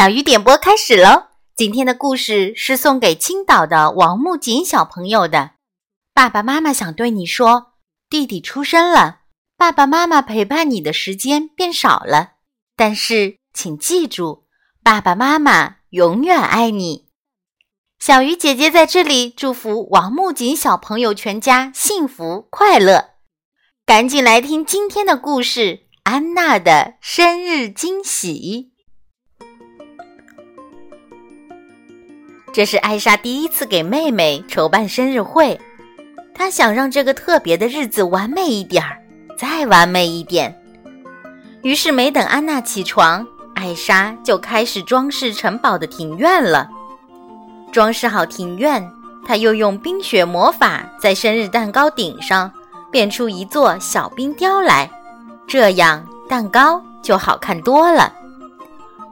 [0.00, 1.24] 小鱼点播开始喽！
[1.54, 5.50] 今天的故事是送给青岛的王木槿小朋友的。
[6.14, 7.74] 爸爸妈妈想对你说，
[8.08, 9.18] 弟弟出生了，
[9.58, 12.36] 爸爸妈妈陪伴你的时间变少了。
[12.74, 14.46] 但是请记住，
[14.82, 17.08] 爸爸妈妈永远爱你。
[17.98, 23.10] 小鱼姐姐在这里祝福王木槿小朋友全家幸福快乐。
[23.84, 25.60] 赶紧来听今天的故事
[26.04, 28.69] 《安娜的生日惊喜》。
[32.52, 35.60] 这是艾莎第一次给妹妹筹办生日会，
[36.34, 38.98] 她想让这个特别的日子完美一点儿，
[39.38, 40.56] 再完美一点。
[41.62, 43.24] 于是没等安娜起床，
[43.54, 46.68] 艾莎就开始装饰城堡的庭院了。
[47.70, 48.84] 装饰好庭院，
[49.24, 52.50] 她又用冰雪魔法在生日蛋糕顶上
[52.90, 54.90] 变出一座小冰雕来，
[55.46, 58.12] 这样蛋糕就好看多了。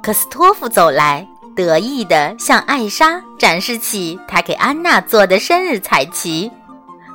[0.03, 1.25] 科斯托夫走来。
[1.59, 6.49] 得意地向艾莎展示起他给安娜做的生日彩旗，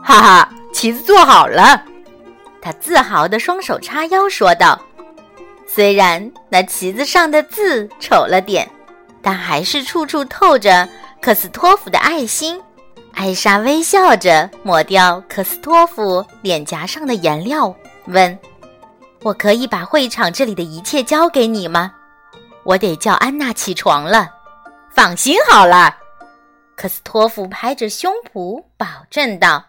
[0.03, 1.81] 哈哈，旗子做好了。
[2.61, 4.77] 他自豪地双手叉腰说道
[5.65, 8.69] ：“虽然那旗子上的字丑了点，
[9.21, 10.89] 但还是处处透着
[11.21, 12.61] 克斯托夫的爱心。”
[13.15, 17.73] 艾莎微笑着抹掉克斯托夫脸颊上的颜料，
[18.07, 18.37] 问
[19.23, 21.93] ：“我可以把会场这里的一切交给你吗？”
[22.65, 24.29] 我得叫安娜起床了，
[24.95, 25.95] 放心好了。
[26.75, 29.63] 克斯托夫拍着胸脯保证道。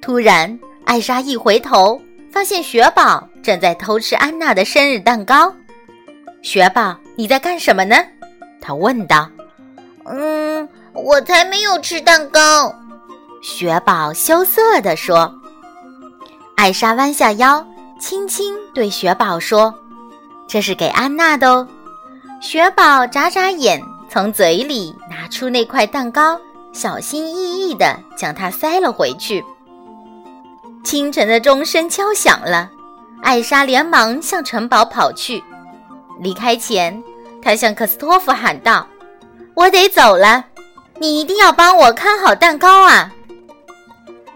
[0.00, 2.00] 突然，艾莎一回头，
[2.32, 5.54] 发现雪宝正在偷吃安娜的生日蛋糕。
[6.42, 7.96] 雪宝，你在干什么呢？
[8.60, 9.28] 他问道。
[10.06, 12.74] 嗯，我才没有吃蛋糕。
[13.42, 15.30] 雪宝羞涩地说。
[16.56, 17.66] 艾莎弯下腰，
[18.00, 19.74] 轻轻对雪宝说。
[20.48, 21.66] 这是给安娜的哦。
[22.44, 26.38] 雪宝眨眨眼，从嘴里拿出那块蛋糕，
[26.74, 29.42] 小心翼翼地将它塞了回去。
[30.84, 32.70] 清晨的钟声敲响了，
[33.22, 35.42] 艾莎连忙向城堡跑去。
[36.20, 37.02] 离开前，
[37.40, 38.86] 她向克斯托夫喊道
[39.56, 40.44] ：“我得走了，
[40.98, 43.10] 你一定要帮我看好蛋糕啊！”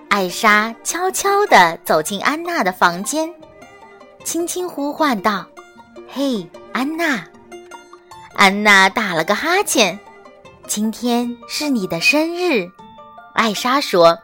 [0.08, 3.30] 艾莎悄悄地走进安娜的房间，
[4.24, 5.44] 轻轻呼唤道。
[6.08, 7.22] 嘿，安娜！
[8.38, 9.98] 安娜打了个哈欠。
[10.68, 12.70] 今天是你的生日，
[13.34, 14.16] 艾莎说。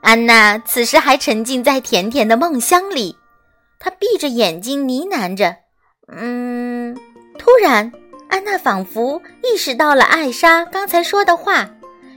[0.00, 3.18] 安娜此时还沉浸在甜甜的梦乡里，
[3.80, 5.56] 她闭着眼睛呢喃着
[6.06, 6.96] ：“嗯。”
[7.36, 7.90] 突然，
[8.30, 11.68] 安娜仿佛意识到了艾莎刚才说的话，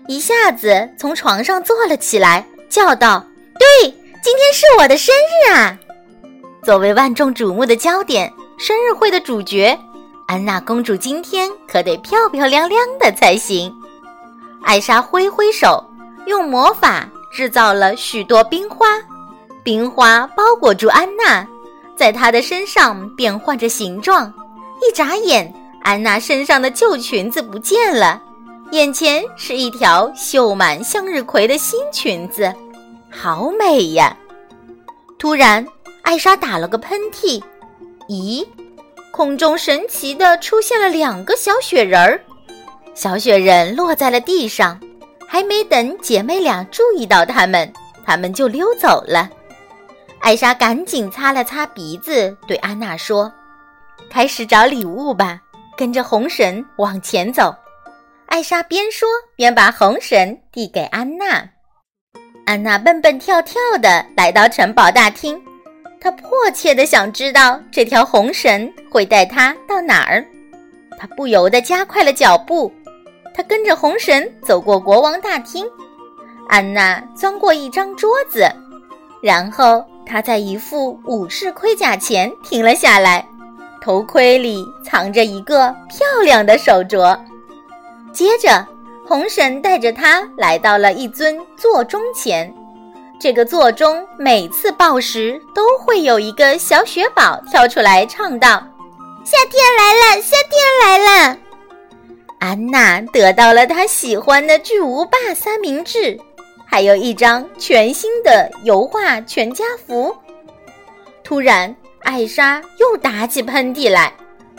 [0.07, 3.25] 一下子从床上坐了起来，叫道
[3.57, 3.89] ：“对，
[4.21, 5.79] 今天是我的生日啊！”
[6.61, 9.75] 作为万众瞩目的焦点，生日会的主角，
[10.31, 13.69] 安娜公主今天可得漂漂亮亮的才行。
[14.63, 15.83] 艾莎挥挥手，
[16.25, 18.87] 用魔法制造了许多冰花，
[19.61, 21.45] 冰花包裹住安娜，
[21.97, 24.33] 在她的身上变换着形状。
[24.81, 25.53] 一眨眼，
[25.83, 28.21] 安娜身上的旧裙子不见了，
[28.71, 32.55] 眼前是一条绣满向日葵的新裙子，
[33.11, 34.15] 好美呀！
[35.19, 35.67] 突然。
[36.03, 37.41] 艾莎打了个喷嚏，
[38.09, 38.45] 咦，
[39.11, 42.19] 空中神奇的出现了两个小雪人儿，
[42.95, 44.79] 小雪人落在了地上，
[45.27, 47.71] 还没等姐妹俩注意到他们，
[48.05, 49.29] 他们就溜走了。
[50.19, 53.31] 艾莎赶紧擦了擦鼻子，对安娜说
[54.09, 55.41] ：“开始找礼物吧，
[55.75, 57.53] 跟着红绳往前走。”
[58.27, 61.43] 艾莎边说边把红绳递给安娜，
[62.45, 65.39] 安娜蹦蹦跳跳的来到城堡大厅。
[66.03, 70.25] 他迫切地想知道这条红绳会带他到哪儿，
[70.97, 72.73] 他不由得加快了脚步。
[73.35, 75.63] 他跟着红绳走过国王大厅，
[76.49, 78.51] 安娜钻过一张桌子，
[79.21, 83.25] 然后她在一副武士盔甲前停了下来，
[83.79, 87.17] 头盔里藏着一个漂亮的手镯。
[88.11, 88.67] 接着，
[89.07, 92.53] 红绳带着她来到了一尊座钟前。
[93.21, 98.67] 这个座钟每次报时都会有一个小雪宝跳出来唱道
[99.23, 101.37] ：“夏天来了，夏天来了。”
[102.41, 106.19] 安娜得到了她喜欢的巨无霸三明治，
[106.65, 110.17] 还有一张全新的油画全家福。
[111.23, 114.11] 突然，艾莎又打起喷嚏来，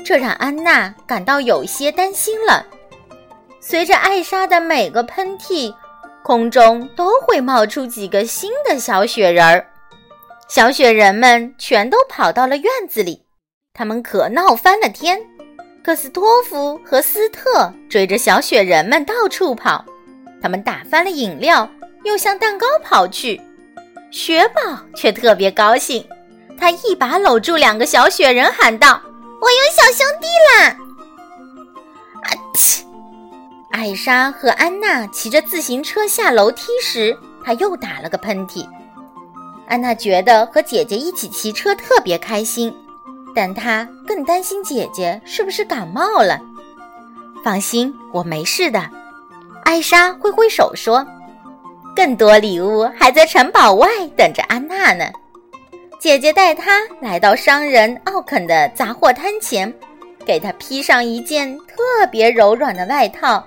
[0.04, 2.64] 这让安娜感到有些担心了。
[3.58, 5.74] 随着艾莎的每个喷嚏，
[6.22, 9.66] 空中都会冒出几个新的小雪人儿，
[10.48, 13.24] 小雪人们全都跑到了院子里，
[13.74, 15.20] 他们可闹翻了天。
[15.84, 19.84] 克斯托夫和斯特追着小雪人们到处跑，
[20.40, 21.68] 他们打翻了饮料，
[22.04, 23.40] 又向蛋糕跑去。
[24.12, 26.06] 雪宝却特别高兴，
[26.56, 29.00] 他一把搂住两个小雪人，喊道
[29.42, 30.68] ：“我有小兄弟啦！”
[32.22, 32.84] 啊嚏！
[33.72, 38.64] 艾莎和安娜骑着自行车下楼梯时，她又打了个喷嚏。
[39.66, 42.72] 安娜觉得和姐姐一起骑车特别开心，
[43.34, 46.38] 但她更担心姐姐是不是感冒了。
[47.42, 48.88] 放心，我没事的。
[49.64, 51.04] 艾莎挥挥手说。
[51.94, 53.86] 更多礼物还在城堡外
[54.16, 55.04] 等着安娜呢。
[55.98, 59.72] 姐姐带她来到商人奥肯的杂货摊前，
[60.24, 63.44] 给她披上一件特别柔软的外套，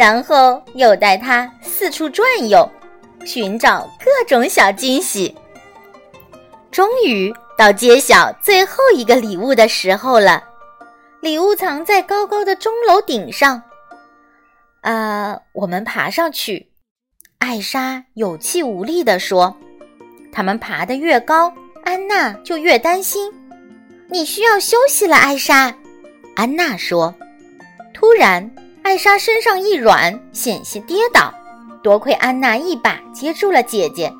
[0.00, 2.66] 然后又带他四处转悠，
[3.26, 5.36] 寻找各种小惊喜。
[6.70, 10.42] 终于到揭晓最后一个礼物的时候了，
[11.20, 13.62] 礼物藏在高高的钟楼顶上。
[14.80, 16.72] 啊，我们爬上去。
[17.36, 19.54] 艾莎有气无力地说
[20.32, 21.52] ：“他们爬得越高，
[21.84, 23.30] 安娜就越担心。
[24.08, 25.74] 你需要休息了，艾莎。”
[26.36, 27.14] 安娜说。
[27.92, 28.50] 突然，
[28.90, 31.32] 艾莎身上一软，险些跌倒。
[31.80, 34.12] 多亏安娜一把接住了姐姐。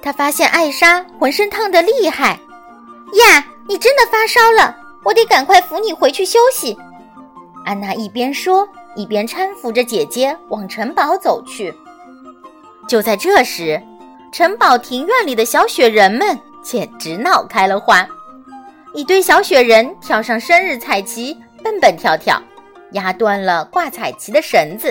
[0.00, 2.38] 她发现艾莎浑身烫得厉害。
[3.14, 4.76] 呀，你真的发烧了！
[5.02, 6.78] 我得赶快扶你回去休息。
[7.64, 8.64] 安娜一边说，
[8.94, 11.74] 一边搀扶着姐姐往城堡走去。
[12.86, 13.82] 就在这时，
[14.30, 18.06] 城堡庭院里的小雪人们简直闹开了花。
[18.94, 22.40] 一堆小雪人跳上生日彩旗，蹦蹦跳跳，
[22.92, 24.90] 压断了挂彩旗的绳子；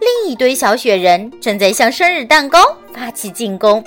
[0.00, 2.58] 另一堆小雪人正在向生日蛋糕
[2.92, 3.84] 发起进攻。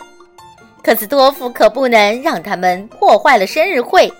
[0.83, 4.11] 克斯托夫可不能让他们破坏了生日会。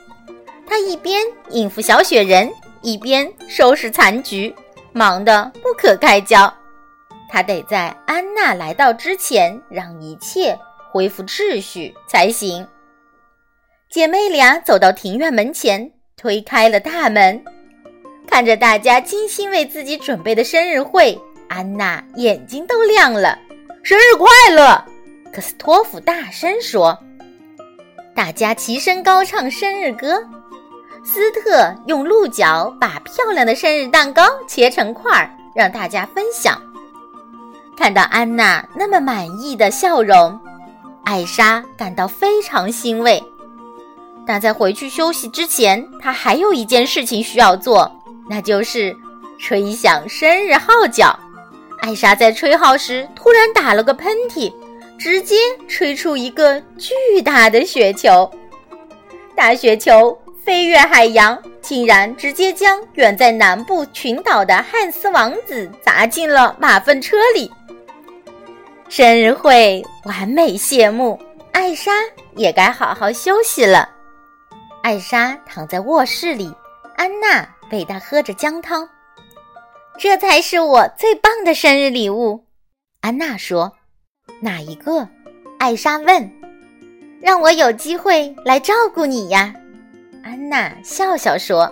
[0.68, 4.56] 他一边应付小雪人，一边收拾残局，
[4.94, 6.54] 忙得不可开交。
[7.30, 10.58] 他得在安娜来到之前让一切
[10.92, 12.68] 恢复秩序才行。
[13.90, 17.44] 姐妹俩走到庭院门前，推开了大门，
[18.31, 21.19] 看着大家精心为自己准备的生日会，
[21.50, 23.38] 安娜眼睛都亮了。
[23.83, 24.81] 生日快乐！
[25.33, 26.98] 克斯托夫大声说。
[28.16, 30.24] 大家齐声高唱生日歌。
[31.04, 36.57] 斯特用鹿角把漂亮的生日蛋糕切成块儿，让大家分享。
[37.75, 40.39] 看到安娜那么满意的笑容，
[41.04, 43.22] 艾莎感到非常欣慰。
[44.25, 47.92] 但在回去休息之前，她还有一件事情需要做，
[48.29, 48.95] 那就是
[49.39, 51.18] 吹响生日号角。
[51.79, 54.53] 艾莎在吹号时突然打了个喷嚏，
[55.00, 55.35] 直接
[55.68, 58.29] 吹出一个巨大的雪球。
[59.35, 60.15] 大雪球
[60.45, 67.51] 飞越海洋，竟然直接将远在南部群岛的汉斯王子砸进了马粪车里。
[68.88, 71.19] 生日会完美谢幕，
[71.53, 71.91] 艾莎
[72.35, 73.89] 也该好好休息了。
[74.83, 76.53] 艾莎躺在卧室里，
[76.97, 78.88] 安娜喂她喝着姜汤。
[79.97, 82.45] 这才是我最棒的生日礼物，
[83.01, 83.71] 安娜说。
[84.41, 85.07] 哪一个？
[85.59, 86.31] 艾莎问。
[87.21, 89.53] 让我有机会来照顾你呀，
[90.23, 91.71] 安娜笑笑说。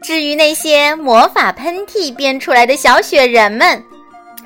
[0.00, 3.82] 至于那些魔法喷嚏变出来的小雪人们，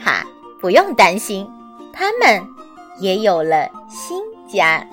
[0.02, 0.24] 哈。
[0.60, 1.44] 不用担心，
[1.92, 2.40] 他们
[3.00, 4.86] 也有了新家。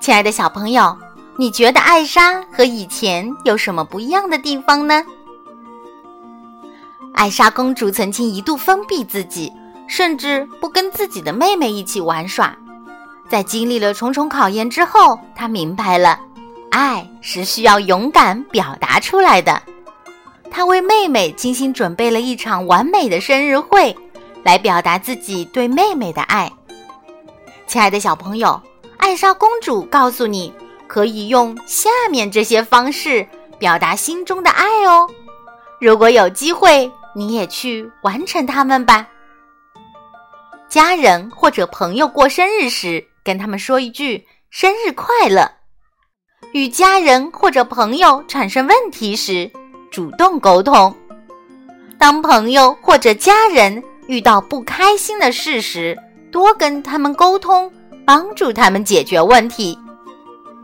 [0.00, 0.96] 亲爱的小朋友，
[1.36, 5.04] 你觉得艾莎和以前有什么不一样的地方呢？
[7.14, 9.52] 艾莎公主曾经一度封闭自己，
[9.86, 12.56] 甚至不跟自己的妹妹一起玩耍。
[13.28, 16.20] 在经历了重重考验之后，她明白了，
[16.70, 19.60] 爱是需要勇敢表达出来的。
[20.50, 23.96] 她为妹妹精心准备了一场完美的生日会，
[24.42, 26.52] 来表达自己对妹妹的爱。
[27.66, 28.60] 亲爱的小朋友，
[28.98, 30.52] 艾莎公主告诉你，
[30.92, 33.26] 可以用下面这些方式
[33.58, 35.08] 表达心中的爱哦。
[35.80, 39.08] 如果有机会，你也去完成它们吧。
[40.68, 45.50] 家人或者朋友过生日时，跟他们说一句“生日快乐”。
[46.52, 49.50] 与家人或者朋友产生问题时，
[49.90, 50.94] 主动沟通。
[51.98, 55.96] 当朋友或者家人遇到不开心的事时，
[56.30, 57.72] 多跟他们沟通，
[58.04, 59.78] 帮助他们解决问题。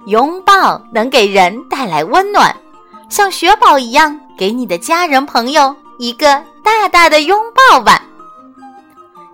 [0.08, 2.56] 拥抱能给人带来温暖，
[3.10, 8.02] 像雪宝一样，给你的家人朋友一个大大的拥抱吧。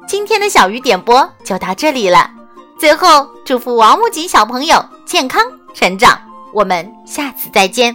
[0.08, 2.28] 今天的小鱼点播就到这里了。
[2.76, 5.40] 最后，祝福王木槿小朋友健康
[5.72, 6.20] 成长。
[6.52, 7.94] 我们下次再见。